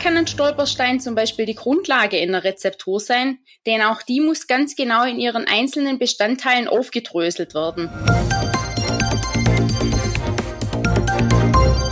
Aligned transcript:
kann 0.00 0.16
ein 0.16 0.26
Stolperstein 0.26 0.98
zum 0.98 1.14
Beispiel 1.14 1.44
die 1.44 1.54
Grundlage 1.54 2.16
in 2.16 2.32
der 2.32 2.42
Rezeptur 2.42 3.00
sein, 3.00 3.38
denn 3.66 3.82
auch 3.82 4.00
die 4.00 4.20
muss 4.20 4.46
ganz 4.46 4.74
genau 4.74 5.04
in 5.04 5.18
ihren 5.18 5.46
einzelnen 5.46 5.98
Bestandteilen 5.98 6.68
aufgedröselt 6.68 7.54
werden. 7.54 7.90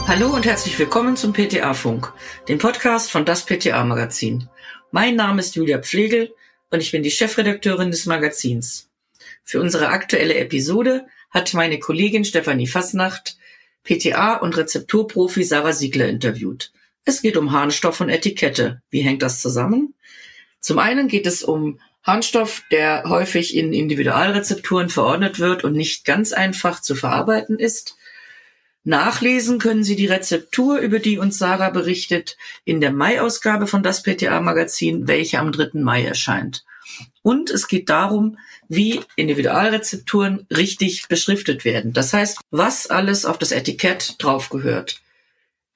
Hallo 0.07 0.29
und 0.35 0.47
herzlich 0.47 0.79
willkommen 0.79 1.17
zum 1.17 1.35
PTA-Funk, 1.35 2.15
dem 2.49 2.57
Podcast 2.57 3.11
von 3.11 3.27
das 3.27 3.45
PTA-Magazin. 3.45 4.49
Mein 4.91 5.15
Name 5.15 5.41
ist 5.41 5.55
Julia 5.55 5.79
Pflegel 5.79 6.35
und 6.71 6.81
ich 6.81 6.93
bin 6.93 7.03
die 7.03 7.11
Chefredakteurin 7.11 7.91
des 7.91 8.07
Magazins. 8.07 8.89
Für 9.45 9.61
unsere 9.61 9.89
aktuelle 9.89 10.37
Episode 10.37 11.07
hat 11.29 11.53
meine 11.53 11.79
Kollegin 11.79 12.25
Stefanie 12.25 12.67
Fasnacht 12.67 13.37
PTA 13.85 14.37
und 14.37 14.57
Rezepturprofi 14.57 15.45
Sarah 15.45 15.75
Siegler 15.75 16.09
interviewt. 16.09 16.73
Es 17.09 17.23
geht 17.23 17.39
um 17.39 17.53
Harnstoff 17.53 18.03
und 18.03 18.11
Etikette. 18.11 18.83
Wie 18.91 19.01
hängt 19.01 19.23
das 19.23 19.41
zusammen? 19.41 19.95
Zum 20.61 20.79
einen 20.79 21.09
geht 21.09 21.27
es 21.27 21.43
um 21.43 21.81
Harnstoff, 22.03 22.65
der 22.71 23.05
häufig 23.07 23.57
in 23.57 23.73
Individualrezepturen 23.73 24.91
verordnet 24.91 25.39
wird 25.39 25.65
und 25.65 25.73
nicht 25.73 26.05
ganz 26.05 26.35
einfach 26.35 26.83
zu 26.83 26.95
verarbeiten 26.95 27.59
ist. 27.59 27.97
Nachlesen 28.85 29.59
können 29.59 29.85
Sie 29.85 29.97
die 29.97 30.05
Rezeptur, 30.05 30.81
über 30.81 30.99
die 30.99 31.17
uns 31.17 31.39
Sarah 31.39 31.71
berichtet, 31.71 32.37
in 32.67 32.83
der 32.83 32.93
Mai-Ausgabe 32.93 33.67
von 33.67 33.83
das 33.83 34.03
PTA-Magazin, 34.03 35.09
welche 35.09 35.39
am 35.39 35.51
3. 35.51 35.81
Mai 35.81 36.05
erscheint. 36.05 36.67
Und 37.23 37.49
es 37.49 37.69
geht 37.69 37.89
darum, 37.89 38.37
wie 38.69 39.01
Individualrezepturen 39.17 40.47
richtig 40.55 41.09
beschriftet 41.09 41.65
werden. 41.65 41.95
Das 41.95 42.13
heißt, 42.13 42.39
was 42.51 42.87
alles 42.89 43.25
auf 43.25 43.39
das 43.39 43.53
Etikett 43.53 44.17
drauf 44.23 44.51
gehört. 44.51 45.01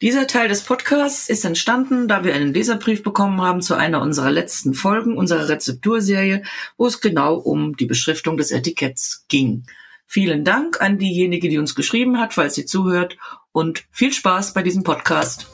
Dieser 0.03 0.27
Teil 0.27 0.49
des 0.49 0.63
Podcasts 0.63 1.29
ist 1.29 1.45
entstanden, 1.45 2.09
da 2.09 2.25
wir 2.25 2.35
einen 2.35 2.53
Leserbrief 2.53 3.05
bekommen 3.05 3.41
haben 3.41 3.63
zu 3.63 3.77
einer 3.77 4.03
unserer 4.03 4.33
letzten 4.33 4.75
Folgen 4.75 5.17
unserer 5.17 5.49
Rezepturserie, 5.49 6.43
wo 6.77 6.89
es 6.89 7.01
genau 7.01 7.37
um 7.37 7.77
die 7.77 7.87
Beschriftung 7.87 8.37
des 8.37 8.51
Etiketts 8.51 9.27
ging. 9.29 9.63
Vielen 10.09 10.45
Dank 10.45 10.81
an 10.81 10.99
diejenige, 10.99 11.49
die 11.49 11.59
uns 11.59 11.77
geschrieben 11.77 12.19
hat, 12.19 12.35
falls 12.35 12.57
sie 12.57 12.67
zuhört 12.67 13.17
und 13.53 13.85
viel 13.93 14.13
Spaß 14.13 14.55
bei 14.55 14.65
diesem 14.65 14.83
Podcast. 14.83 15.47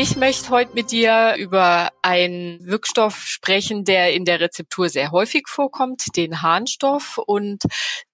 Ich 0.00 0.14
möchte 0.14 0.50
heute 0.50 0.74
mit 0.74 0.92
dir 0.92 1.34
über 1.38 1.90
einen 2.02 2.64
Wirkstoff 2.64 3.16
sprechen, 3.26 3.84
der 3.84 4.12
in 4.12 4.24
der 4.24 4.38
Rezeptur 4.38 4.88
sehr 4.90 5.10
häufig 5.10 5.48
vorkommt, 5.48 6.14
den 6.14 6.40
Harnstoff. 6.40 7.18
Und 7.26 7.64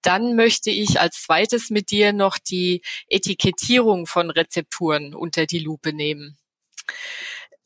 dann 0.01 0.35
möchte 0.35 0.71
ich 0.71 0.99
als 0.99 1.21
zweites 1.21 1.69
mit 1.69 1.91
dir 1.91 2.11
noch 2.11 2.39
die 2.39 2.81
Etikettierung 3.07 4.07
von 4.07 4.31
Rezepturen 4.31 5.13
unter 5.13 5.45
die 5.45 5.59
Lupe 5.59 5.93
nehmen. 5.93 6.39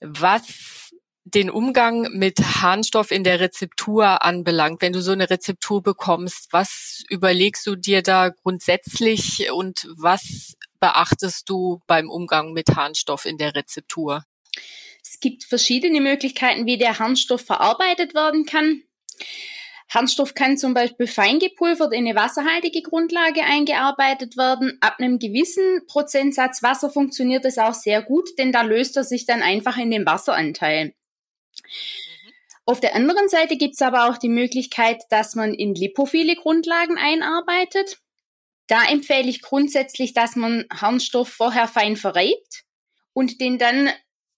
Was 0.02 0.92
den 1.24 1.50
Umgang 1.50 2.12
mit 2.12 2.40
Harnstoff 2.40 3.12
in 3.12 3.24
der 3.24 3.40
Rezeptur 3.40 4.22
anbelangt, 4.22 4.82
wenn 4.82 4.92
du 4.92 5.02
so 5.02 5.14
eine 5.14 5.30
Rezeptur 5.30 5.82
bekommst, 5.82 6.50
was 6.52 7.04
überlegst 7.08 7.66
du 7.66 7.78
dir 7.78 8.02
da 8.02 8.28
grundsätzlich 8.28 9.50
und 9.54 9.88
was 9.96 10.58
beachtest 10.80 11.50
du 11.50 11.82
beim 11.88 12.10
Umgang 12.10 12.54
mit 12.54 12.76
Harnstoff 12.76 13.26
in 13.26 13.38
der 13.38 13.56
Rezeptur? 13.56 14.24
Es 15.04 15.20
gibt 15.20 15.44
verschiedene 15.44 16.02
Möglichkeiten, 16.02 16.66
wie 16.66 16.78
der 16.78 17.00
Harnstoff 17.00 17.42
verarbeitet 17.42 18.14
werden 18.14 18.46
kann. 18.46 18.84
Harnstoff 19.90 20.36
kann 20.36 20.58
zum 20.58 20.76
Beispiel 20.76 21.08
feingepulvert 21.08 21.94
in 21.94 22.08
eine 22.08 22.16
wasserhaltige 22.16 22.84
Grundlage 22.84 23.44
eingearbeitet 23.44 24.38
werden. 24.38 24.78
Ab 24.82 24.98
einem 25.00 25.18
gewissen 25.18 25.86
Prozentsatz 25.88 26.62
Wasser 26.62 26.92
funktioniert 26.92 27.44
es 27.46 27.58
auch 27.58 27.74
sehr 27.74 28.04
gut, 28.04 28.38
denn 28.38 28.52
da 28.52 28.62
löst 28.62 28.98
er 28.98 29.04
sich 29.04 29.26
dann 29.26 29.42
einfach 29.42 29.78
in 29.78 29.90
den 29.90 30.06
Wasseranteil. 30.06 30.86
Mhm. 30.86 30.94
Auf 32.66 32.80
der 32.80 32.96
anderen 32.96 33.30
Seite 33.30 33.58
gibt 33.58 33.74
es 33.74 33.82
aber 33.82 34.08
auch 34.08 34.18
die 34.20 34.30
Möglichkeit, 34.30 35.02
dass 35.10 35.34
man 35.34 35.56
in 35.56 35.74
lipophile 35.74 36.36
Grundlagen 36.36 37.00
einarbeitet. 37.00 38.00
Da 38.70 38.86
empfehle 38.86 39.28
ich 39.28 39.42
grundsätzlich, 39.42 40.14
dass 40.14 40.36
man 40.36 40.66
Harnstoff 40.72 41.28
vorher 41.28 41.68
fein 41.68 41.98
verreibt 41.98 42.66
und 43.14 43.42
den 43.42 43.58
dann 43.58 43.90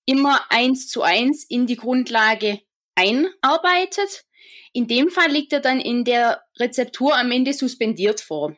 immer 0.05 0.49
eins 0.49 0.87
zu 0.87 1.01
eins 1.01 1.43
in 1.43 1.67
die 1.67 1.75
Grundlage 1.75 2.61
einarbeitet. 2.95 4.23
In 4.71 4.87
dem 4.87 5.09
Fall 5.09 5.29
liegt 5.29 5.51
er 5.51 5.59
dann 5.59 5.81
in 5.81 6.05
der 6.05 6.41
Rezeptur 6.57 7.17
am 7.17 7.29
Ende 7.29 7.51
suspendiert 7.51 8.21
vor. 8.21 8.55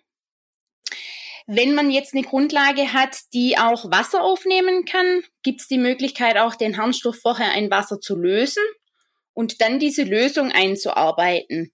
Wenn 1.47 1.73
man 1.73 1.89
jetzt 1.89 2.13
eine 2.13 2.23
Grundlage 2.23 2.93
hat, 2.93 3.17
die 3.33 3.57
auch 3.57 3.89
Wasser 3.91 4.21
aufnehmen 4.21 4.85
kann, 4.85 5.23
gibt 5.41 5.61
es 5.61 5.67
die 5.67 5.79
Möglichkeit, 5.79 6.37
auch 6.37 6.53
den 6.53 6.77
Harnstoff 6.77 7.17
vorher 7.19 7.55
in 7.55 7.71
Wasser 7.71 7.99
zu 7.99 8.15
lösen 8.15 8.63
und 9.33 9.59
dann 9.59 9.79
diese 9.79 10.03
Lösung 10.03 10.51
einzuarbeiten. 10.51 11.73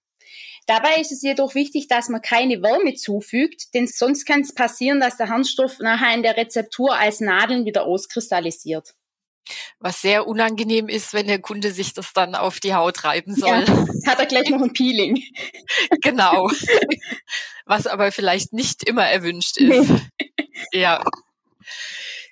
Dabei 0.70 1.02
ist 1.02 1.12
es 1.12 1.24
jedoch 1.24 1.56
wichtig, 1.56 1.88
dass 1.88 2.10
man 2.10 2.22
keine 2.22 2.62
Wärme 2.62 2.94
zufügt, 2.94 3.74
denn 3.74 3.88
sonst 3.88 4.26
kann 4.26 4.42
es 4.42 4.54
passieren, 4.54 5.00
dass 5.00 5.18
der 5.18 5.28
Harnstoff 5.28 5.80
nachher 5.80 6.14
in 6.14 6.22
der 6.22 6.38
Rezeptur 6.38 6.96
als 6.96 7.22
Nadeln 7.22 7.66
wieder 7.66 7.86
auskristallisiert. 7.86 8.94
Was 9.80 10.00
sehr 10.04 10.28
unangenehm 10.28 10.88
ist, 10.88 11.16
wenn 11.16 11.26
der 11.26 11.40
Kunde 11.40 11.72
sich 11.72 11.94
das 11.94 12.14
dann 12.14 12.36
auf 12.36 12.60
die 12.60 12.76
Haut 12.76 13.04
reiben 13.04 13.34
soll. 13.34 13.64
Ja, 13.66 13.86
hat 14.06 14.20
er 14.20 14.28
gleich 14.28 14.48
noch 14.52 14.62
ein 14.62 14.72
Peeling. 14.72 15.24
genau. 16.04 16.52
Was 17.66 17.88
aber 17.88 18.12
vielleicht 18.12 18.54
nicht 18.54 18.88
immer 18.88 19.08
erwünscht 19.08 19.58
ist. 19.58 19.90
Nee. 19.90 20.00
Ja. 20.72 21.04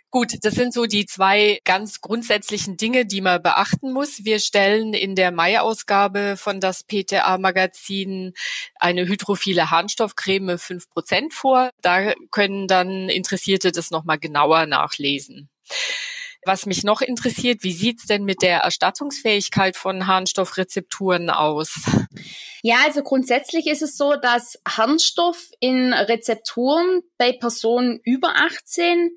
Gut, 0.09 0.35
das 0.41 0.53
sind 0.53 0.73
so 0.73 0.85
die 0.85 1.06
zwei 1.06 1.59
ganz 1.66 2.00
grundsätzlichen 2.00 2.78
Dinge, 2.78 3.06
die 3.06 3.19
man 3.19 3.41
beachten 3.41 3.91
muss. 3.91 4.23
Wir 4.23 4.40
stellen 4.40 4.94
in 4.94 5.16
der 5.16 5.31
Mai-Ausgabe 5.31 6.38
von 6.38 6.62
das 6.62 6.85
PTA-Magazin 6.85 8.34
eine 8.75 9.06
hydrophile 9.06 9.69
Harnstoffcreme 9.69 10.51
5% 10.51 11.34
vor. 11.34 11.72
Da 11.81 12.13
können 12.31 12.67
dann 12.67 13.09
Interessierte 13.09 13.73
das 13.73 13.91
nochmal 13.91 14.17
genauer 14.17 14.66
nachlesen. 14.66 15.50
Was 16.46 16.66
mich 16.66 16.85
noch 16.85 17.01
interessiert, 17.01 17.63
wie 17.63 17.73
sieht's 17.73 18.06
denn 18.06 18.23
mit 18.23 18.41
der 18.41 18.59
Erstattungsfähigkeit 18.59 19.75
von 19.75 20.07
Harnstoffrezepturen 20.07 21.29
aus? 21.29 21.73
Ja, 22.63 22.78
also 22.85 23.03
grundsätzlich 23.03 23.67
ist 23.67 23.81
es 23.81 23.97
so, 23.97 24.16
dass 24.16 24.57
Harnstoff 24.66 25.50
in 25.59 25.91
Rezepturen 25.91 27.01
bei 27.17 27.34
Personen 27.34 28.00
über 28.03 28.35
18 28.35 29.12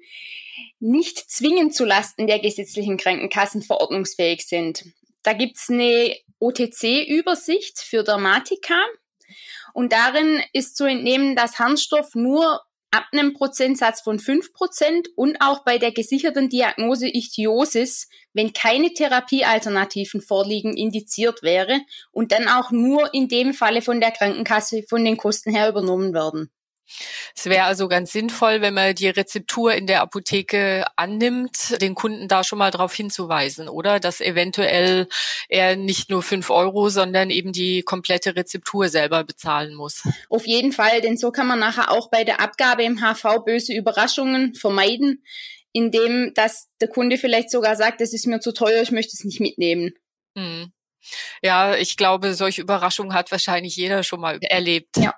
nicht 0.78 1.18
zwingend 1.30 1.74
zulasten 1.74 2.26
der 2.26 2.38
gesetzlichen 2.38 2.96
Krankenkassen 2.96 3.62
verordnungsfähig 3.62 4.46
sind. 4.46 4.84
Da 5.22 5.32
gibt's 5.32 5.68
eine 5.68 6.16
OTC-Übersicht 6.38 7.80
für 7.80 8.02
Dermatika 8.02 8.78
und 9.74 9.92
darin 9.92 10.42
ist 10.52 10.76
zu 10.76 10.84
entnehmen, 10.84 11.36
dass 11.36 11.58
Harnstoff 11.58 12.14
nur 12.14 12.60
ab 12.90 13.04
einem 13.12 13.34
Prozentsatz 13.34 14.00
von 14.00 14.18
fünf 14.18 14.52
Prozent 14.52 15.08
und 15.14 15.36
auch 15.40 15.64
bei 15.64 15.78
der 15.78 15.92
gesicherten 15.92 16.48
Diagnose 16.48 17.06
Ichthyosis, 17.06 18.08
wenn 18.32 18.52
keine 18.52 18.92
Therapiealternativen 18.92 20.20
vorliegen, 20.20 20.76
indiziert 20.76 21.42
wäre 21.42 21.80
und 22.10 22.32
dann 22.32 22.48
auch 22.48 22.72
nur 22.72 23.14
in 23.14 23.28
dem 23.28 23.54
Falle 23.54 23.82
von 23.82 24.00
der 24.00 24.10
Krankenkasse 24.10 24.82
von 24.88 25.04
den 25.04 25.16
Kosten 25.16 25.54
her 25.54 25.68
übernommen 25.68 26.12
werden. 26.14 26.50
Es 27.36 27.46
wäre 27.46 27.64
also 27.64 27.88
ganz 27.88 28.12
sinnvoll, 28.12 28.60
wenn 28.60 28.74
man 28.74 28.94
die 28.94 29.08
Rezeptur 29.08 29.74
in 29.74 29.86
der 29.86 30.02
Apotheke 30.02 30.84
annimmt, 30.96 31.80
den 31.80 31.94
Kunden 31.94 32.28
da 32.28 32.44
schon 32.44 32.58
mal 32.58 32.70
darauf 32.70 32.94
hinzuweisen, 32.94 33.68
oder? 33.68 34.00
Dass 34.00 34.20
eventuell 34.20 35.08
er 35.48 35.76
nicht 35.76 36.10
nur 36.10 36.22
fünf 36.22 36.50
Euro, 36.50 36.88
sondern 36.88 37.30
eben 37.30 37.52
die 37.52 37.82
komplette 37.82 38.36
Rezeptur 38.36 38.88
selber 38.88 39.24
bezahlen 39.24 39.74
muss. 39.74 40.02
Auf 40.28 40.46
jeden 40.46 40.72
Fall, 40.72 41.00
denn 41.00 41.16
so 41.16 41.30
kann 41.30 41.46
man 41.46 41.58
nachher 41.58 41.90
auch 41.90 42.10
bei 42.10 42.24
der 42.24 42.40
Abgabe 42.40 42.84
im 42.84 43.00
HV 43.00 43.44
böse 43.44 43.74
Überraschungen 43.74 44.54
vermeiden, 44.54 45.22
indem 45.72 46.32
dass 46.34 46.68
der 46.80 46.88
Kunde 46.88 47.16
vielleicht 47.18 47.50
sogar 47.50 47.76
sagt, 47.76 48.00
das 48.00 48.12
ist 48.12 48.26
mir 48.26 48.40
zu 48.40 48.52
teuer, 48.52 48.82
ich 48.82 48.90
möchte 48.90 49.12
es 49.14 49.24
nicht 49.24 49.40
mitnehmen. 49.40 49.92
Hm. 50.36 50.72
Ja, 51.42 51.76
ich 51.76 51.96
glaube, 51.96 52.34
solche 52.34 52.62
Überraschungen 52.62 53.14
hat 53.14 53.30
wahrscheinlich 53.30 53.76
jeder 53.76 54.02
schon 54.02 54.20
mal 54.20 54.38
erlebt. 54.42 54.96
Ja. 54.96 55.14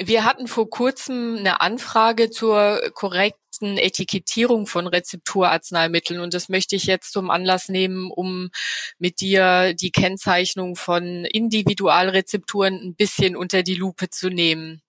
Wir 0.00 0.24
hatten 0.24 0.46
vor 0.46 0.70
kurzem 0.70 1.38
eine 1.38 1.60
Anfrage 1.60 2.30
zur 2.30 2.80
korrekten 2.94 3.78
Etikettierung 3.78 4.68
von 4.68 4.86
Rezepturarzneimitteln 4.86 6.20
und 6.20 6.34
das 6.34 6.48
möchte 6.48 6.76
ich 6.76 6.84
jetzt 6.84 7.12
zum 7.12 7.30
Anlass 7.30 7.68
nehmen, 7.68 8.12
um 8.12 8.50
mit 8.98 9.20
dir 9.20 9.74
die 9.74 9.90
Kennzeichnung 9.90 10.76
von 10.76 11.24
Individualrezepturen 11.24 12.74
ein 12.74 12.94
bisschen 12.94 13.36
unter 13.36 13.64
die 13.64 13.74
Lupe 13.74 14.08
zu 14.08 14.28
nehmen. 14.28 14.82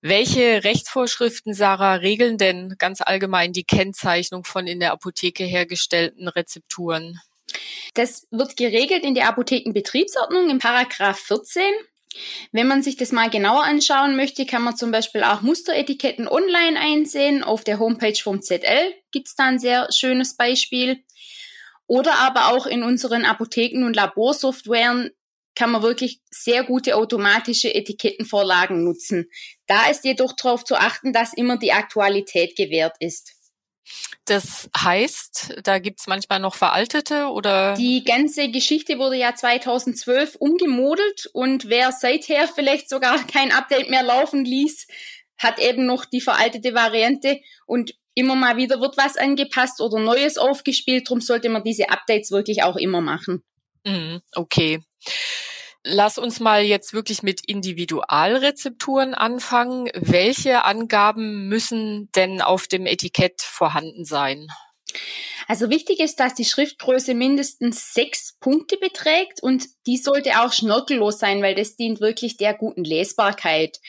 Welche 0.00 0.62
Rechtsvorschriften, 0.62 1.52
Sarah, 1.52 1.94
regeln 1.94 2.38
denn 2.38 2.76
ganz 2.78 3.00
allgemein 3.00 3.52
die 3.52 3.64
Kennzeichnung 3.64 4.44
von 4.44 4.68
in 4.68 4.78
der 4.78 4.92
Apotheke 4.92 5.42
hergestellten 5.42 6.28
Rezepturen? 6.28 7.20
Das 7.94 8.28
wird 8.30 8.56
geregelt 8.56 9.02
in 9.02 9.14
der 9.14 9.28
Apothekenbetriebsordnung 9.28 10.48
im 10.48 10.60
Paragraph 10.60 11.18
14. 11.18 11.62
Wenn 12.52 12.66
man 12.66 12.82
sich 12.82 12.96
das 12.96 13.12
mal 13.12 13.30
genauer 13.30 13.62
anschauen 13.64 14.16
möchte, 14.16 14.46
kann 14.46 14.62
man 14.62 14.76
zum 14.76 14.90
Beispiel 14.90 15.22
auch 15.22 15.42
Musteretiketten 15.42 16.26
online 16.26 16.78
einsehen. 16.78 17.44
Auf 17.44 17.64
der 17.64 17.78
Homepage 17.78 18.20
vom 18.20 18.42
ZL 18.42 18.94
gibt 19.12 19.28
es 19.28 19.36
da 19.36 19.44
ein 19.44 19.58
sehr 19.58 19.88
schönes 19.92 20.36
Beispiel. 20.36 21.04
Oder 21.86 22.14
aber 22.16 22.48
auch 22.48 22.66
in 22.66 22.82
unseren 22.82 23.24
Apotheken 23.24 23.84
und 23.84 23.96
Laborsoftwaren 23.96 25.10
kann 25.54 25.72
man 25.72 25.82
wirklich 25.82 26.20
sehr 26.30 26.64
gute 26.64 26.96
automatische 26.96 27.74
Etikettenvorlagen 27.74 28.84
nutzen. 28.84 29.28
Da 29.66 29.88
ist 29.90 30.04
jedoch 30.04 30.32
darauf 30.32 30.64
zu 30.64 30.76
achten, 30.76 31.12
dass 31.12 31.34
immer 31.34 31.58
die 31.58 31.72
Aktualität 31.72 32.56
gewährt 32.56 32.96
ist. 33.00 33.39
Das 34.24 34.70
heißt, 34.76 35.60
da 35.64 35.78
gibt's 35.78 36.06
manchmal 36.06 36.40
noch 36.40 36.54
veraltete 36.54 37.26
oder? 37.28 37.74
Die 37.74 38.04
ganze 38.04 38.50
Geschichte 38.50 38.98
wurde 38.98 39.16
ja 39.16 39.34
2012 39.34 40.36
umgemodelt 40.36 41.28
und 41.32 41.68
wer 41.68 41.92
seither 41.92 42.48
vielleicht 42.48 42.88
sogar 42.88 43.26
kein 43.26 43.52
Update 43.52 43.90
mehr 43.90 44.02
laufen 44.02 44.44
ließ, 44.44 44.86
hat 45.38 45.58
eben 45.58 45.86
noch 45.86 46.04
die 46.04 46.20
veraltete 46.20 46.74
Variante 46.74 47.40
und 47.66 47.94
immer 48.14 48.34
mal 48.34 48.56
wieder 48.56 48.80
wird 48.80 48.96
was 48.96 49.16
angepasst 49.16 49.80
oder 49.80 49.98
Neues 49.98 50.38
aufgespielt. 50.38 51.08
Darum 51.08 51.20
sollte 51.20 51.48
man 51.48 51.64
diese 51.64 51.88
Updates 51.88 52.30
wirklich 52.30 52.62
auch 52.62 52.76
immer 52.76 53.00
machen. 53.00 53.42
Mhm, 53.84 54.20
okay. 54.34 54.80
Lass 55.82 56.18
uns 56.18 56.40
mal 56.40 56.62
jetzt 56.62 56.92
wirklich 56.92 57.22
mit 57.22 57.40
Individualrezepturen 57.46 59.14
anfangen. 59.14 59.88
Welche 59.94 60.64
Angaben 60.64 61.48
müssen 61.48 62.10
denn 62.14 62.42
auf 62.42 62.66
dem 62.66 62.84
Etikett 62.84 63.40
vorhanden 63.40 64.04
sein? 64.04 64.48
Also 65.48 65.70
wichtig 65.70 66.00
ist, 66.00 66.20
dass 66.20 66.34
die 66.34 66.44
Schriftgröße 66.44 67.14
mindestens 67.14 67.94
sechs 67.94 68.36
Punkte 68.40 68.76
beträgt 68.76 69.42
und 69.42 69.66
die 69.86 69.96
sollte 69.96 70.40
auch 70.40 70.52
schnörkellos 70.52 71.18
sein, 71.18 71.42
weil 71.42 71.54
das 71.54 71.76
dient 71.76 72.00
wirklich 72.00 72.36
der 72.36 72.54
guten 72.54 72.84
Lesbarkeit. 72.84 73.80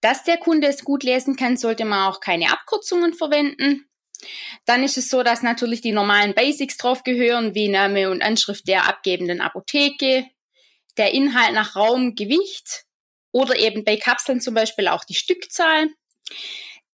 Dass 0.00 0.24
der 0.24 0.36
Kunde 0.36 0.66
es 0.66 0.84
gut 0.84 1.04
lesen 1.04 1.36
kann, 1.36 1.56
sollte 1.56 1.84
man 1.84 2.10
auch 2.10 2.20
keine 2.20 2.50
Abkürzungen 2.50 3.14
verwenden. 3.14 3.86
Dann 4.64 4.82
ist 4.82 4.98
es 4.98 5.08
so, 5.08 5.22
dass 5.22 5.42
natürlich 5.42 5.80
die 5.80 5.92
normalen 5.92 6.34
Basics 6.34 6.76
drauf 6.76 7.04
gehören, 7.04 7.54
wie 7.54 7.68
Name 7.68 8.10
und 8.10 8.22
Anschrift 8.22 8.66
der 8.68 8.88
abgebenden 8.88 9.40
Apotheke, 9.40 10.26
der 10.96 11.12
Inhalt 11.12 11.54
nach 11.54 11.76
Raum, 11.76 12.14
Gewicht 12.14 12.84
oder 13.30 13.58
eben 13.58 13.84
bei 13.84 13.96
Kapseln 13.96 14.40
zum 14.40 14.54
Beispiel 14.54 14.88
auch 14.88 15.04
die 15.04 15.14
Stückzahl. 15.14 15.88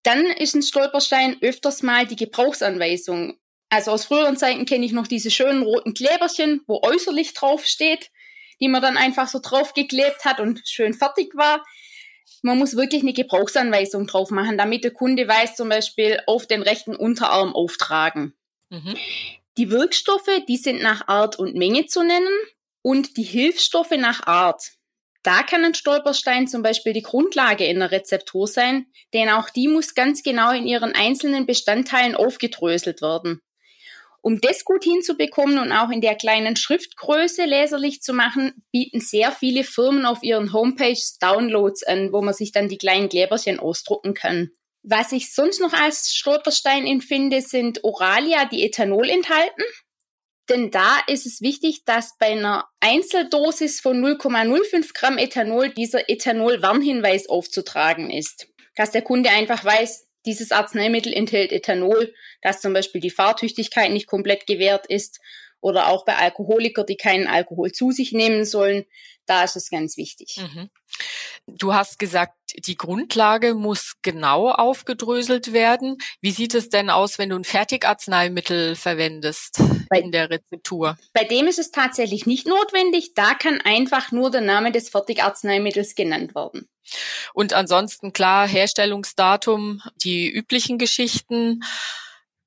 Dann 0.03 0.25
ist 0.25 0.55
ein 0.55 0.61
Stolperstein 0.61 1.37
öfters 1.41 1.83
mal 1.83 2.05
die 2.05 2.15
Gebrauchsanweisung. 2.15 3.37
Also 3.69 3.91
aus 3.91 4.05
früheren 4.05 4.37
Zeiten 4.37 4.65
kenne 4.65 4.85
ich 4.85 4.93
noch 4.93 5.07
diese 5.07 5.31
schönen 5.31 5.63
roten 5.63 5.93
Kleberchen, 5.93 6.61
wo 6.67 6.81
äußerlich 6.81 7.33
draufsteht, 7.33 8.09
die 8.61 8.69
man 8.69 8.81
dann 8.81 8.97
einfach 8.97 9.27
so 9.27 9.39
draufgeklebt 9.39 10.23
hat 10.23 10.39
und 10.39 10.61
schön 10.65 10.93
fertig 10.93 11.35
war. 11.35 11.65
Man 12.43 12.57
muss 12.57 12.77
wirklich 12.77 13.01
eine 13.01 13.13
Gebrauchsanweisung 13.13 14.07
drauf 14.07 14.29
machen, 14.29 14.57
damit 14.57 14.83
der 14.83 14.91
Kunde 14.91 15.27
weiß, 15.27 15.55
zum 15.55 15.69
Beispiel 15.69 16.21
auf 16.27 16.45
den 16.47 16.61
rechten 16.61 16.95
Unterarm 16.95 17.53
auftragen. 17.53 18.33
Mhm. 18.69 18.95
Die 19.57 19.71
Wirkstoffe, 19.71 20.29
die 20.47 20.57
sind 20.57 20.81
nach 20.81 21.07
Art 21.07 21.37
und 21.37 21.55
Menge 21.55 21.87
zu 21.87 22.03
nennen 22.03 22.33
und 22.87 23.17
die 23.17 23.23
Hilfsstoffe 23.23 23.97
nach 23.97 24.25
Art. 24.27 24.63
Da 25.21 25.43
kann 25.43 25.65
ein 25.65 25.73
Stolperstein 25.73 26.47
zum 26.47 26.63
Beispiel 26.63 26.93
die 26.93 27.01
Grundlage 27.01 27.65
in 27.65 27.79
der 27.79 27.91
Rezeptur 27.91 28.47
sein, 28.47 28.85
denn 29.13 29.27
auch 29.27 29.49
die 29.49 29.67
muss 29.67 29.93
ganz 29.93 30.23
genau 30.23 30.53
in 30.53 30.65
ihren 30.65 30.95
einzelnen 30.95 31.45
Bestandteilen 31.45 32.15
aufgedröselt 32.15 33.01
werden. 33.01 33.41
Um 34.21 34.39
das 34.39 34.63
gut 34.63 34.85
hinzubekommen 34.85 35.59
und 35.59 35.73
auch 35.73 35.89
in 35.89 35.99
der 35.99 36.15
kleinen 36.15 36.55
Schriftgröße 36.55 37.43
leserlich 37.43 38.01
zu 38.01 38.13
machen, 38.13 38.63
bieten 38.71 39.01
sehr 39.01 39.33
viele 39.33 39.65
Firmen 39.65 40.05
auf 40.05 40.23
ihren 40.23 40.53
Homepages 40.53 41.17
Downloads 41.19 41.83
an, 41.83 42.13
wo 42.13 42.21
man 42.21 42.33
sich 42.33 42.53
dann 42.53 42.69
die 42.69 42.77
kleinen 42.77 43.09
Gläberchen 43.09 43.59
ausdrucken 43.59 44.13
kann. 44.13 44.51
Was 44.83 45.11
ich 45.11 45.33
sonst 45.33 45.59
noch 45.59 45.73
als 45.73 46.15
Stolperstein 46.15 46.87
empfinde, 46.87 47.41
sind 47.41 47.83
Oralia, 47.83 48.45
die 48.45 48.63
Ethanol 48.63 49.09
enthalten. 49.09 49.63
Denn 50.49 50.71
da 50.71 50.99
ist 51.07 51.25
es 51.25 51.41
wichtig, 51.41 51.83
dass 51.85 52.17
bei 52.17 52.27
einer 52.27 52.67
Einzeldosis 52.79 53.81
von 53.81 54.01
0,05 54.01 54.93
Gramm 54.93 55.17
Ethanol 55.17 55.69
dieser 55.69 56.09
Ethanol-Warnhinweis 56.09 57.27
aufzutragen 57.27 58.09
ist. 58.09 58.47
Dass 58.75 58.91
der 58.91 59.01
Kunde 59.01 59.29
einfach 59.29 59.65
weiß, 59.65 60.07
dieses 60.25 60.51
Arzneimittel 60.51 61.13
enthält 61.13 61.51
Ethanol, 61.51 62.13
dass 62.41 62.61
zum 62.61 62.73
Beispiel 62.73 63.01
die 63.01 63.09
Fahrtüchtigkeit 63.09 63.91
nicht 63.91 64.07
komplett 64.07 64.45
gewährt 64.45 64.85
ist 64.87 65.19
oder 65.59 65.87
auch 65.87 66.05
bei 66.05 66.15
Alkoholikern, 66.15 66.85
die 66.85 66.97
keinen 66.97 67.27
Alkohol 67.27 67.71
zu 67.71 67.91
sich 67.91 68.11
nehmen 68.11 68.45
sollen, 68.45 68.85
da 69.25 69.43
ist 69.43 69.55
es 69.55 69.69
ganz 69.69 69.97
wichtig. 69.97 70.37
Mhm. 70.37 70.69
Du 71.47 71.73
hast 71.73 71.97
gesagt, 71.97 72.33
die 72.65 72.75
Grundlage 72.75 73.53
muss 73.53 73.93
genau 74.01 74.49
aufgedröselt 74.51 75.53
werden. 75.53 75.97
Wie 76.21 76.31
sieht 76.31 76.53
es 76.53 76.69
denn 76.69 76.89
aus, 76.89 77.17
wenn 77.17 77.29
du 77.29 77.37
ein 77.37 77.45
Fertigarzneimittel 77.45 78.75
verwendest 78.75 79.61
bei, 79.89 79.99
in 79.99 80.11
der 80.11 80.29
Rezeptur? 80.29 80.97
Bei 81.13 81.23
dem 81.23 81.47
ist 81.47 81.57
es 81.57 81.71
tatsächlich 81.71 82.25
nicht 82.25 82.47
notwendig. 82.47 83.13
Da 83.13 83.33
kann 83.33 83.61
einfach 83.61 84.11
nur 84.11 84.29
der 84.29 84.41
Name 84.41 84.73
des 84.73 84.89
Fertigarzneimittels 84.89 85.95
genannt 85.95 86.35
werden. 86.35 86.67
Und 87.33 87.53
ansonsten 87.53 88.11
klar, 88.11 88.47
Herstellungsdatum, 88.47 89.81
die 90.03 90.29
üblichen 90.29 90.77
Geschichten 90.77 91.63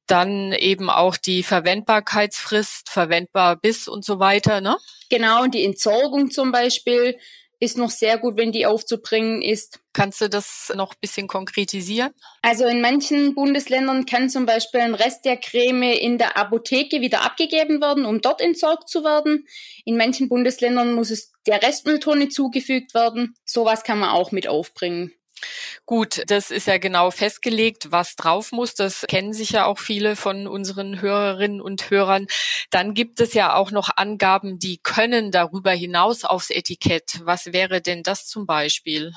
dann 0.07 0.53
eben 0.53 0.91
auch 0.91 1.17
die 1.17 1.43
Verwendbarkeitsfrist, 1.43 2.91
verwendbar 2.91 3.57
bis 3.57 3.87
und 3.87 4.05
so 4.05 4.19
weiter, 4.19 4.61
ne? 4.61 4.77
Genau, 5.09 5.43
und 5.43 5.55
die 5.55 5.65
Entsorgung 5.65 6.31
zum 6.31 6.53
Beispiel 6.53 7.19
ist 7.61 7.77
noch 7.77 7.91
sehr 7.91 8.19
gut, 8.19 8.39
wenn 8.39 8.53
die 8.53 8.65
aufzubringen 8.65 9.43
ist. 9.43 9.81
Kannst 9.93 10.21
du 10.23 10.29
das 10.29 10.73
noch 10.75 10.93
ein 10.93 11.01
bisschen 11.01 11.29
konkretisieren? 11.29 12.11
Also 12.43 12.65
in 12.65 12.81
manchen 12.81 13.35
Bundesländern 13.35 14.07
kann 14.07 14.31
zum 14.31 14.47
Beispiel 14.47 14.81
ein 14.81 14.95
Rest 14.95 15.27
der 15.27 15.37
Creme 15.37 15.93
in 15.93 16.17
der 16.17 16.39
Apotheke 16.39 17.03
wieder 17.03 17.23
abgegeben 17.23 17.81
werden, 17.83 18.07
um 18.07 18.23
dort 18.23 18.41
entsorgt 18.41 18.89
zu 18.89 19.05
werden. 19.05 19.47
In 19.85 19.99
manchen 19.99 20.29
Bundesländern 20.29 20.95
muss 20.95 21.11
es 21.11 21.33
der 21.47 21.63
Restmülltonne 21.63 22.31
zugefügt 22.31 22.95
werden. 22.95 23.35
Sowas 23.45 23.85
kann 23.85 23.99
man 23.99 24.11
auch 24.11 24.33
mit 24.33 24.49
aufbringen. 24.49 25.13
Gut, 25.87 26.23
das 26.27 26.51
ist 26.51 26.67
ja 26.67 26.79
genau 26.79 27.11
festgelegt, 27.11 27.91
was 27.91 28.17
drauf 28.17 28.53
muss. 28.53 28.75
Das 28.75 29.05
kennen 29.09 29.33
sich 29.33 29.51
ja 29.51 29.67
auch 29.67 29.79
viele 29.79 30.17
von 30.17 30.47
unseren 30.47 31.01
Hörerinnen 31.01 31.61
und 31.61 31.91
Hörern. 31.91 32.27
Dann 32.71 32.95
gibt 32.95 33.21
es 33.21 33.35
ja 33.35 33.55
auch 33.55 33.71
noch 33.71 33.91
Angaben, 33.97 34.59
die 34.59 34.79
können 34.83 35.31
darüber 35.31 35.73
hinaus 35.73 36.25
aufs 36.25 36.51
Etikett. 36.51 37.21
Was 37.25 37.53
wäre 37.53 37.81
denn 37.81 38.03
das 38.03 38.27
zum 38.27 38.47
Beispiel? 38.47 39.13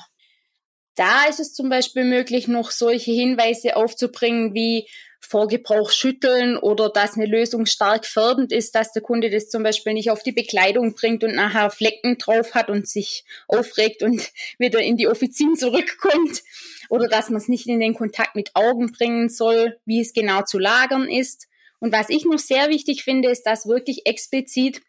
Da 0.96 1.24
ist 1.24 1.40
es 1.40 1.52
zum 1.54 1.68
Beispiel 1.68 2.04
möglich, 2.04 2.46
noch 2.46 2.70
solche 2.70 3.10
Hinweise 3.10 3.76
aufzubringen 3.76 4.54
wie 4.54 4.88
vor 5.24 5.48
Gebrauch 5.48 5.90
schütteln 5.90 6.56
oder 6.56 6.90
dass 6.90 7.16
eine 7.16 7.26
Lösung 7.26 7.66
stark 7.66 8.06
färbend 8.06 8.52
ist, 8.52 8.74
dass 8.74 8.92
der 8.92 9.02
Kunde 9.02 9.30
das 9.30 9.48
zum 9.48 9.62
Beispiel 9.62 9.94
nicht 9.94 10.10
auf 10.10 10.22
die 10.22 10.32
Bekleidung 10.32 10.94
bringt 10.94 11.24
und 11.24 11.34
nachher 11.34 11.70
Flecken 11.70 12.18
drauf 12.18 12.54
hat 12.54 12.68
und 12.70 12.86
sich 12.86 13.24
aufregt 13.48 14.02
und 14.02 14.30
wieder 14.58 14.80
in 14.80 14.96
die 14.96 15.08
Offizin 15.08 15.56
zurückkommt 15.56 16.42
oder 16.88 17.08
dass 17.08 17.30
man 17.30 17.38
es 17.38 17.48
nicht 17.48 17.66
in 17.66 17.80
den 17.80 17.94
Kontakt 17.94 18.36
mit 18.36 18.50
Augen 18.54 18.92
bringen 18.92 19.28
soll, 19.28 19.78
wie 19.84 20.00
es 20.00 20.12
genau 20.12 20.42
zu 20.42 20.58
lagern 20.58 21.08
ist. 21.08 21.48
Und 21.80 21.92
was 21.92 22.08
ich 22.08 22.24
noch 22.24 22.38
sehr 22.38 22.68
wichtig 22.68 23.02
finde, 23.02 23.30
ist, 23.30 23.44
dass 23.44 23.66
wirklich 23.66 24.06
explizit 24.06 24.82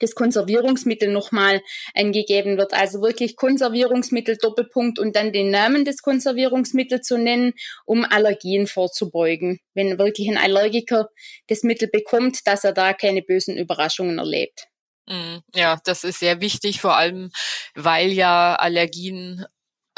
das 0.00 0.14
Konservierungsmittel 0.14 1.10
nochmal 1.10 1.62
angegeben 1.94 2.58
wird. 2.58 2.72
Also 2.74 3.00
wirklich 3.00 3.36
Konservierungsmittel 3.36 4.36
Doppelpunkt 4.36 4.98
und 4.98 5.16
dann 5.16 5.32
den 5.32 5.50
Namen 5.50 5.84
des 5.84 6.02
Konservierungsmittels 6.02 7.06
zu 7.06 7.18
nennen, 7.18 7.52
um 7.84 8.04
Allergien 8.04 8.66
vorzubeugen. 8.66 9.60
Wenn 9.74 9.98
wirklich 9.98 10.28
ein 10.28 10.38
Allergiker 10.38 11.08
das 11.48 11.62
Mittel 11.62 11.88
bekommt, 11.88 12.46
dass 12.46 12.64
er 12.64 12.72
da 12.72 12.92
keine 12.92 13.22
bösen 13.22 13.56
Überraschungen 13.56 14.18
erlebt. 14.18 14.68
Mm, 15.06 15.38
ja, 15.54 15.80
das 15.84 16.04
ist 16.04 16.20
sehr 16.20 16.40
wichtig, 16.40 16.80
vor 16.80 16.96
allem 16.96 17.30
weil 17.74 18.12
ja 18.12 18.54
Allergien 18.56 19.44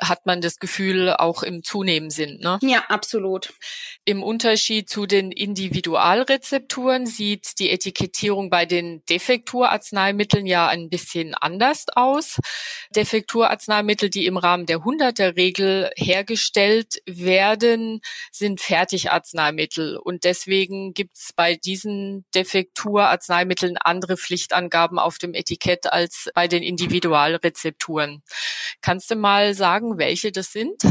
hat 0.00 0.26
man 0.26 0.40
das 0.40 0.58
Gefühl, 0.58 1.12
auch 1.12 1.42
im 1.42 1.62
Zunehmen 1.62 2.10
sind. 2.10 2.40
Ne? 2.40 2.58
Ja, 2.62 2.84
absolut. 2.88 3.52
Im 4.04 4.22
Unterschied 4.22 4.88
zu 4.88 5.06
den 5.06 5.30
Individualrezepturen 5.30 7.06
sieht 7.06 7.58
die 7.58 7.70
Etikettierung 7.70 8.50
bei 8.50 8.66
den 8.66 9.04
Defekturarzneimitteln 9.06 10.46
ja 10.46 10.68
ein 10.68 10.88
bisschen 10.88 11.34
anders 11.34 11.86
aus. 11.94 12.38
Defekturarzneimittel, 12.94 14.10
die 14.10 14.26
im 14.26 14.36
Rahmen 14.36 14.66
der 14.66 14.78
100er 14.78 15.36
Regel 15.36 15.90
hergestellt 15.96 17.02
werden, 17.06 18.00
sind 18.32 18.60
Fertigarzneimittel. 18.60 19.96
Und 19.96 20.24
deswegen 20.24 20.94
gibt 20.94 21.16
es 21.16 21.32
bei 21.34 21.56
diesen 21.56 22.24
Defekturarzneimitteln 22.34 23.76
andere 23.76 24.16
Pflichtangaben 24.16 24.98
auf 24.98 25.18
dem 25.18 25.34
Etikett 25.34 25.92
als 25.92 26.30
bei 26.34 26.48
den 26.48 26.62
Individualrezepturen. 26.62 28.22
Kannst 28.80 29.10
du 29.10 29.16
mal 29.16 29.54
sagen, 29.54 29.89
sagen, 29.90 29.98
welche 29.98 30.32
das 30.32 30.52
sind? 30.52 30.82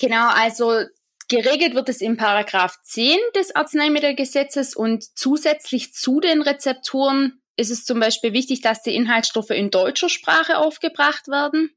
Genau, 0.00 0.28
also 0.28 0.84
geregelt 1.28 1.74
wird 1.74 1.88
es 1.88 2.00
im 2.00 2.16
Paragraph 2.16 2.76
10 2.82 3.18
des 3.34 3.54
Arzneimittelgesetzes 3.54 4.74
und 4.74 5.04
zusätzlich 5.16 5.94
zu 5.94 6.20
den 6.20 6.42
Rezepturen 6.42 7.41
ist 7.56 7.70
es 7.70 7.84
zum 7.84 8.00
Beispiel 8.00 8.32
wichtig, 8.32 8.60
dass 8.60 8.82
die 8.82 8.94
Inhaltsstoffe 8.94 9.50
in 9.50 9.70
deutscher 9.70 10.08
Sprache 10.08 10.58
aufgebracht 10.58 11.28
werden. 11.28 11.70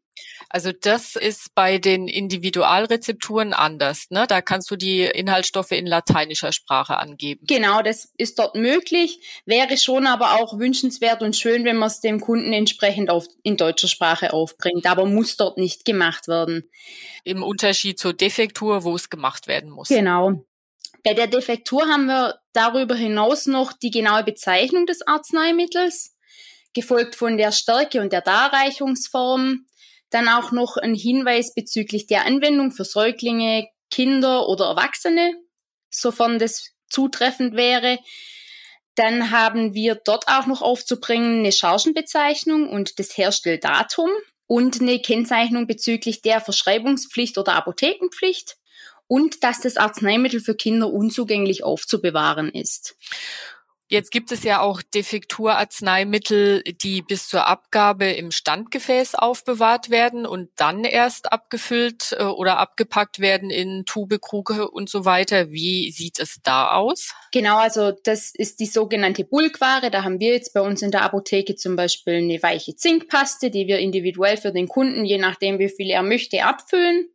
Also 0.50 0.72
das 0.72 1.16
ist 1.16 1.54
bei 1.56 1.78
den 1.78 2.08
Individualrezepturen 2.08 3.54
anders. 3.54 4.10
Ne? 4.10 4.26
Da 4.28 4.42
kannst 4.42 4.72
du 4.72 4.76
die 4.76 5.02
Inhaltsstoffe 5.02 5.72
in 5.72 5.86
lateinischer 5.86 6.54
Sprache 6.54 6.98
angeben. 6.98 7.46
Genau, 7.48 7.82
das 7.82 8.14
ist 8.18 8.40
dort 8.40 8.56
möglich, 8.56 9.20
wäre 9.46 9.78
schon 9.78 10.08
aber 10.08 10.36
auch 10.36 10.58
wünschenswert 10.58 11.22
und 11.22 11.36
schön, 11.36 11.66
wenn 11.66 11.76
man 11.78 11.88
es 11.88 12.00
dem 12.00 12.22
Kunden 12.22 12.54
entsprechend 12.54 13.10
auf, 13.10 13.28
in 13.44 13.58
deutscher 13.58 13.88
Sprache 13.88 14.34
aufbringt, 14.34 14.86
aber 14.86 15.06
muss 15.06 15.36
dort 15.38 15.58
nicht 15.58 15.86
gemacht 15.86 16.28
werden. 16.28 16.70
Im 17.24 17.44
Unterschied 17.44 18.00
zur 18.00 18.14
Defektur, 18.14 18.84
wo 18.84 18.96
es 18.96 19.10
gemacht 19.10 19.48
werden 19.48 19.70
muss. 19.70 19.90
Genau. 19.90 20.46
Bei 21.06 21.14
der 21.14 21.28
Defektur 21.28 21.84
haben 21.86 22.08
wir 22.08 22.40
darüber 22.52 22.96
hinaus 22.96 23.46
noch 23.46 23.74
die 23.74 23.92
genaue 23.92 24.24
Bezeichnung 24.24 24.88
des 24.88 25.06
Arzneimittels, 25.06 26.16
gefolgt 26.74 27.16
von 27.16 27.38
der 27.38 27.52
Stärke 27.52 28.02
und 28.02 28.12
der 28.12 28.22
Darreichungsform, 28.22 29.68
dann 30.10 30.28
auch 30.28 30.52
noch 30.52 30.78
ein 30.78 30.96
Hinweis 30.96 31.54
bezüglich 31.54 32.08
der 32.08 32.26
Anwendung 32.26 32.72
für 32.72 32.86
Säuglinge, 32.86 33.68
Kinder 33.92 34.50
oder 34.50 34.66
Erwachsene, 34.66 35.36
sofern 35.92 36.40
das 36.40 36.72
zutreffend 36.90 37.56
wäre. 37.56 38.00
Dann 38.96 39.30
haben 39.30 39.76
wir 39.76 39.94
dort 39.94 40.28
auch 40.28 40.48
noch 40.48 40.64
aufzubringen 40.64 41.42
eine 41.42 41.52
Chargenbezeichnung 41.52 42.68
und 42.68 42.98
das 42.98 43.16
Herstelldatum 43.16 44.10
und 44.48 44.82
eine 44.82 45.00
Kennzeichnung 45.00 45.68
bezüglich 45.68 46.24
der 46.24 46.42
Verschreibungspflicht 46.42 47.38
oder 47.38 47.54
Apothekenpflicht 47.54 48.58
und 49.08 49.44
dass 49.44 49.62
das 49.62 49.78
Arzneimittel 49.78 50.40
für 50.40 50.56
Kinder 50.56 50.92
unzugänglich 50.92 51.64
aufzubewahren 51.64 52.50
ist. 52.50 52.96
Jetzt 53.88 54.10
gibt 54.10 54.32
es 54.32 54.44
ja 54.44 54.62
auch 54.62 54.82
Defekturarzneimittel, 54.82 56.64
die 56.64 57.04
bis 57.04 57.30
zur 57.30 57.46
Abgabe 57.46 58.06
im 58.06 58.32
Standgefäß 58.32 59.14
aufbewahrt 59.14 59.92
werden 59.92 60.26
und 60.26 60.50
dann 60.56 60.86
erst 60.86 61.32
abgefüllt 61.32 62.16
äh, 62.18 62.24
oder 62.24 62.58
abgepackt 62.58 63.20
werden 63.20 63.52
in 63.52 63.86
Tube, 63.86 64.20
Kruge 64.20 64.72
und 64.72 64.90
so 64.90 65.06
weiter. 65.06 65.52
Wie 65.52 65.92
sieht 65.92 66.20
es 66.20 66.40
da 66.42 66.72
aus? 66.72 67.14
Genau, 67.32 67.58
also 67.58 67.92
das 67.92 68.32
ist 68.34 68.60
die 68.60 68.66
sogenannte 68.66 69.24
Bulkware. 69.24 69.92
Da 69.92 70.04
haben 70.04 70.20
wir 70.20 70.34
jetzt 70.34 70.56
bei 70.56 70.62
uns 70.62 70.82
in 70.82 70.90
der 70.90 71.04
Apotheke 71.04 71.56
zum 71.56 71.76
Beispiel 71.76 72.16
eine 72.16 72.42
weiche 72.42 72.76
Zinkpaste, 72.76 73.52
die 73.52 73.68
wir 73.68 73.78
individuell 73.78 74.38
für 74.38 74.52
den 74.52 74.68
Kunden, 74.68 75.06
je 75.06 75.20
nachdem 75.20 75.60
wie 75.60 75.70
viel 75.70 75.92
er 75.92 76.02
möchte, 76.02 76.44
abfüllen. 76.44 77.15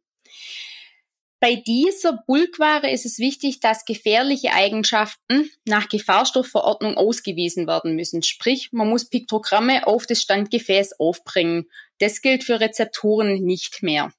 Bei 1.40 1.54
dieser 1.54 2.22
Bulkware 2.26 2.90
ist 2.90 3.06
es 3.06 3.18
wichtig, 3.18 3.60
dass 3.60 3.86
gefährliche 3.86 4.52
Eigenschaften 4.52 5.50
nach 5.64 5.88
Gefahrstoffverordnung 5.88 6.98
ausgewiesen 6.98 7.66
werden 7.66 7.96
müssen. 7.96 8.22
Sprich, 8.22 8.68
man 8.72 8.88
muss 8.88 9.08
Piktogramme 9.08 9.86
auf 9.86 10.06
das 10.06 10.20
Standgefäß 10.20 11.00
aufbringen. 11.00 11.70
Das 11.98 12.20
gilt 12.20 12.44
für 12.44 12.60
Rezepturen 12.60 13.42
nicht 13.42 13.82
mehr. 13.82 14.12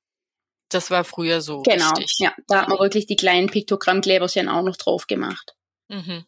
Das 0.70 0.90
war 0.90 1.04
früher 1.04 1.42
so. 1.42 1.62
Genau, 1.62 1.92
richtig. 1.92 2.16
ja. 2.20 2.34
Da 2.48 2.62
hat 2.62 2.70
man 2.70 2.80
wirklich 2.80 3.06
die 3.06 3.18
kleinen 3.18 3.50
Piktogrammkleberchen 3.50 4.50
auch 4.50 4.64
noch 4.64 4.78
drauf 4.78 5.06
gemacht. 5.06 5.56
Mhm. 5.90 6.26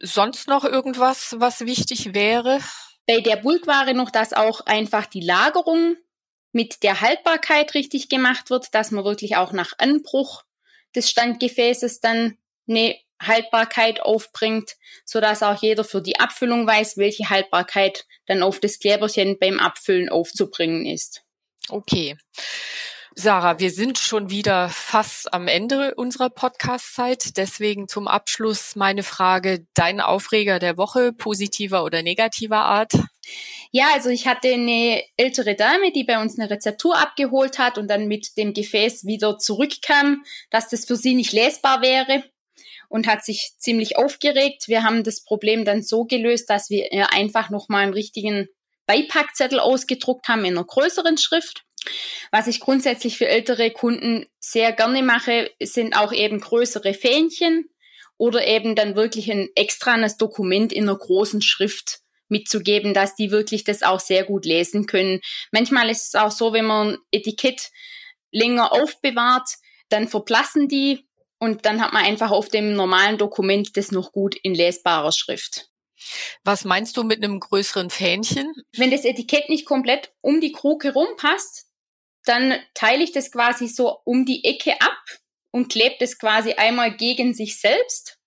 Sonst 0.00 0.48
noch 0.48 0.64
irgendwas, 0.64 1.36
was 1.38 1.60
wichtig 1.60 2.14
wäre? 2.14 2.60
Bei 3.06 3.20
der 3.20 3.36
Bulkware 3.36 3.94
noch, 3.94 4.10
dass 4.10 4.32
auch 4.32 4.62
einfach 4.62 5.06
die 5.06 5.20
Lagerung 5.20 5.96
mit 6.52 6.82
der 6.82 7.00
Haltbarkeit 7.00 7.74
richtig 7.74 8.08
gemacht 8.08 8.50
wird, 8.50 8.74
dass 8.74 8.90
man 8.90 9.04
wirklich 9.04 9.36
auch 9.36 9.52
nach 9.52 9.72
Anbruch 9.78 10.44
des 10.94 11.08
Standgefäßes 11.08 12.00
dann 12.00 12.36
eine 12.68 12.96
Haltbarkeit 13.20 14.00
aufbringt, 14.00 14.76
so 15.04 15.20
dass 15.20 15.42
auch 15.42 15.60
jeder 15.60 15.84
für 15.84 16.00
die 16.00 16.18
Abfüllung 16.18 16.66
weiß, 16.66 16.96
welche 16.96 17.28
Haltbarkeit 17.28 18.06
dann 18.26 18.42
auf 18.42 18.60
das 18.60 18.78
Kleberchen 18.78 19.38
beim 19.38 19.60
Abfüllen 19.60 20.08
aufzubringen 20.08 20.86
ist. 20.86 21.22
Okay. 21.68 22.16
Sarah, 23.16 23.58
wir 23.58 23.72
sind 23.72 23.98
schon 23.98 24.30
wieder 24.30 24.68
fast 24.68 25.34
am 25.34 25.48
Ende 25.48 25.94
unserer 25.96 26.30
Podcast-Zeit. 26.30 27.36
Deswegen 27.36 27.88
zum 27.88 28.06
Abschluss 28.06 28.76
meine 28.76 29.02
Frage, 29.02 29.66
dein 29.74 30.00
Aufreger 30.00 30.60
der 30.60 30.76
Woche, 30.76 31.12
positiver 31.12 31.82
oder 31.82 32.02
negativer 32.02 32.58
Art? 32.58 32.92
Ja, 33.72 33.88
also 33.94 34.10
ich 34.10 34.28
hatte 34.28 34.52
eine 34.52 35.02
ältere 35.16 35.56
Dame, 35.56 35.92
die 35.92 36.04
bei 36.04 36.22
uns 36.22 36.38
eine 36.38 36.50
Rezeptur 36.50 36.96
abgeholt 36.96 37.58
hat 37.58 37.78
und 37.78 37.88
dann 37.88 38.06
mit 38.06 38.36
dem 38.36 38.54
Gefäß 38.54 39.04
wieder 39.04 39.38
zurückkam, 39.38 40.22
dass 40.50 40.68
das 40.68 40.84
für 40.84 40.96
sie 40.96 41.14
nicht 41.14 41.32
lesbar 41.32 41.82
wäre 41.82 42.22
und 42.88 43.08
hat 43.08 43.24
sich 43.24 43.54
ziemlich 43.58 43.96
aufgeregt. 43.96 44.68
Wir 44.68 44.84
haben 44.84 45.02
das 45.02 45.24
Problem 45.24 45.64
dann 45.64 45.82
so 45.82 46.04
gelöst, 46.04 46.48
dass 46.48 46.70
wir 46.70 47.12
einfach 47.12 47.50
nochmal 47.50 47.82
einen 47.82 47.92
richtigen 47.92 48.48
Beipackzettel 48.86 49.58
ausgedruckt 49.58 50.28
haben 50.28 50.44
in 50.44 50.56
einer 50.56 50.66
größeren 50.66 51.18
Schrift. 51.18 51.64
Was 52.30 52.46
ich 52.46 52.60
grundsätzlich 52.60 53.18
für 53.18 53.28
ältere 53.28 53.70
Kunden 53.70 54.26
sehr 54.38 54.72
gerne 54.72 55.02
mache, 55.02 55.50
sind 55.60 55.96
auch 55.96 56.12
eben 56.12 56.40
größere 56.40 56.94
Fähnchen 56.94 57.68
oder 58.16 58.46
eben 58.46 58.74
dann 58.74 58.96
wirklich 58.96 59.30
ein 59.30 59.48
extranes 59.54 60.16
Dokument 60.16 60.72
in 60.72 60.84
einer 60.84 60.98
großen 60.98 61.42
Schrift 61.42 62.00
mitzugeben, 62.28 62.94
dass 62.94 63.16
die 63.16 63.30
wirklich 63.30 63.64
das 63.64 63.82
auch 63.82 64.00
sehr 64.00 64.24
gut 64.24 64.44
lesen 64.44 64.86
können. 64.86 65.20
Manchmal 65.50 65.90
ist 65.90 66.08
es 66.08 66.14
auch 66.14 66.30
so, 66.30 66.52
wenn 66.52 66.66
man 66.66 66.98
Etikett 67.10 67.70
länger 68.30 68.72
aufbewahrt, 68.72 69.48
dann 69.88 70.06
verblassen 70.06 70.68
die 70.68 71.08
und 71.38 71.64
dann 71.66 71.80
hat 71.82 71.92
man 71.92 72.04
einfach 72.04 72.30
auf 72.30 72.48
dem 72.48 72.74
normalen 72.74 73.18
Dokument 73.18 73.76
das 73.76 73.90
noch 73.90 74.12
gut 74.12 74.36
in 74.36 74.54
lesbarer 74.54 75.12
Schrift. 75.12 75.68
Was 76.44 76.64
meinst 76.64 76.96
du 76.96 77.02
mit 77.02 77.22
einem 77.22 77.40
größeren 77.40 77.90
Fähnchen? 77.90 78.52
Wenn 78.76 78.90
das 78.90 79.04
Etikett 79.04 79.48
nicht 79.48 79.66
komplett 79.66 80.12
um 80.20 80.40
die 80.40 80.52
Krug 80.52 80.84
herum 80.84 81.08
passt, 81.16 81.66
dann 82.24 82.54
teile 82.74 83.02
ich 83.02 83.12
das 83.12 83.32
quasi 83.32 83.68
so 83.68 83.98
um 84.04 84.24
die 84.24 84.44
Ecke 84.44 84.80
ab 84.80 85.04
und 85.50 85.70
klebe 85.70 85.96
das 85.98 86.18
quasi 86.18 86.52
einmal 86.52 86.96
gegen 86.96 87.34
sich 87.34 87.60
selbst 87.60 88.20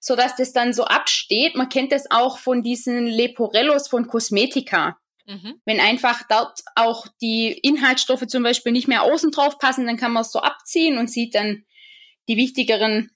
so 0.00 0.16
dass 0.16 0.36
das 0.36 0.52
dann 0.52 0.72
so 0.72 0.84
absteht. 0.84 1.56
Man 1.56 1.68
kennt 1.68 1.92
das 1.92 2.10
auch 2.10 2.38
von 2.38 2.62
diesen 2.62 3.06
Leporellos 3.06 3.88
von 3.88 4.06
Kosmetika. 4.06 4.98
Mhm. 5.26 5.60
Wenn 5.64 5.80
einfach 5.80 6.22
dort 6.28 6.60
auch 6.74 7.06
die 7.20 7.52
Inhaltsstoffe 7.52 8.26
zum 8.26 8.42
Beispiel 8.42 8.72
nicht 8.72 8.88
mehr 8.88 9.02
außen 9.02 9.30
drauf 9.30 9.58
passen, 9.58 9.86
dann 9.86 9.96
kann 9.96 10.12
man 10.12 10.22
es 10.22 10.32
so 10.32 10.40
abziehen 10.40 10.98
und 10.98 11.10
sieht 11.10 11.34
dann 11.34 11.64
die 12.28 12.36
wichtigeren 12.36 13.10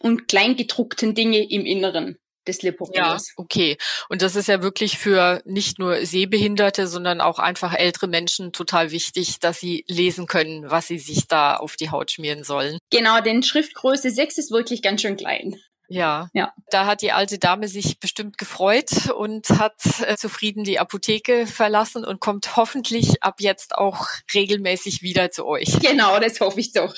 und 0.00 0.26
kleingedruckten 0.26 1.14
Dinge 1.14 1.38
im 1.38 1.64
Inneren 1.64 2.18
des 2.46 2.62
Leporellos. 2.62 3.28
Ja, 3.28 3.34
okay. 3.36 3.76
Und 4.08 4.22
das 4.22 4.36
ist 4.36 4.48
ja 4.48 4.62
wirklich 4.62 4.98
für 4.98 5.42
nicht 5.44 5.78
nur 5.78 6.04
Sehbehinderte, 6.04 6.86
sondern 6.86 7.20
auch 7.20 7.38
einfach 7.38 7.74
ältere 7.74 8.06
Menschen 8.06 8.52
total 8.52 8.90
wichtig, 8.90 9.40
dass 9.40 9.60
sie 9.60 9.84
lesen 9.88 10.26
können, 10.26 10.70
was 10.70 10.86
sie 10.86 10.98
sich 10.98 11.28
da 11.28 11.56
auf 11.56 11.76
die 11.76 11.90
Haut 11.90 12.10
schmieren 12.10 12.44
sollen. 12.44 12.78
Genau, 12.90 13.20
denn 13.20 13.42
Schriftgröße 13.42 14.10
6 14.10 14.38
ist 14.38 14.50
wirklich 14.50 14.82
ganz 14.82 15.02
schön 15.02 15.16
klein. 15.16 15.56
Ja, 15.88 16.28
ja. 16.32 16.52
Da 16.70 16.86
hat 16.86 17.02
die 17.02 17.12
alte 17.12 17.38
Dame 17.38 17.68
sich 17.68 18.00
bestimmt 18.00 18.38
gefreut 18.38 19.10
und 19.10 19.48
hat 19.50 19.74
äh, 20.06 20.16
zufrieden 20.16 20.64
die 20.64 20.78
Apotheke 20.78 21.46
verlassen 21.46 22.04
und 22.04 22.20
kommt 22.20 22.56
hoffentlich 22.56 23.22
ab 23.22 23.36
jetzt 23.40 23.76
auch 23.76 24.06
regelmäßig 24.32 25.02
wieder 25.02 25.30
zu 25.30 25.46
euch. 25.46 25.78
Genau, 25.80 26.18
das 26.18 26.40
hoffe 26.40 26.60
ich 26.60 26.72
doch. 26.72 26.94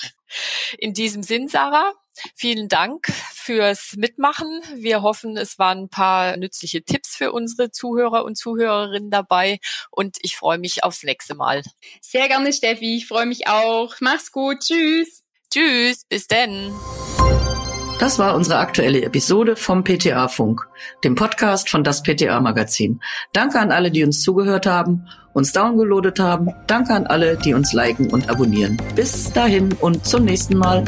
In 0.77 0.93
diesem 0.93 1.21
Sinn, 1.21 1.47
Sarah, 1.47 1.93
vielen 2.35 2.67
Dank 2.67 3.07
fürs 3.33 3.95
Mitmachen. 3.97 4.61
Wir 4.75 5.01
hoffen, 5.01 5.37
es 5.37 5.59
waren 5.59 5.83
ein 5.83 5.89
paar 5.89 6.37
nützliche 6.37 6.83
Tipps 6.83 7.15
für 7.15 7.31
unsere 7.31 7.71
Zuhörer 7.71 8.25
und 8.25 8.37
Zuhörerinnen 8.37 9.09
dabei 9.09 9.59
und 9.91 10.17
ich 10.21 10.35
freue 10.35 10.57
mich 10.57 10.83
aufs 10.83 11.03
nächste 11.03 11.35
Mal. 11.35 11.63
Sehr 12.01 12.27
gerne, 12.27 12.53
Steffi. 12.53 12.97
Ich 12.97 13.07
freue 13.07 13.25
mich 13.25 13.47
auch. 13.47 13.95
Mach's 13.99 14.31
gut. 14.31 14.59
Tschüss. 14.59 15.23
Tschüss. 15.49 16.05
Bis 16.09 16.27
denn. 16.27 16.73
Das 17.99 18.19
war 18.19 18.35
unsere 18.35 18.59
aktuelle 18.59 19.01
Episode 19.01 19.55
vom 19.55 19.83
PTA 19.83 20.27
Funk, 20.27 20.61
dem 21.03 21.15
Podcast 21.15 21.67
von 21.67 21.83
das 21.83 22.03
PTA 22.03 22.39
Magazin. 22.39 23.01
Danke 23.33 23.59
an 23.59 23.71
alle, 23.71 23.89
die 23.89 24.03
uns 24.03 24.21
zugehört 24.21 24.67
haben, 24.67 25.07
uns 25.33 25.51
downgeloadet 25.51 26.19
haben. 26.19 26.53
Danke 26.67 26.93
an 26.93 27.07
alle, 27.07 27.37
die 27.37 27.55
uns 27.55 27.73
liken 27.73 28.11
und 28.11 28.29
abonnieren. 28.29 28.79
Bis 28.95 29.33
dahin 29.33 29.73
und 29.81 30.05
zum 30.05 30.25
nächsten 30.25 30.57
Mal. 30.57 30.85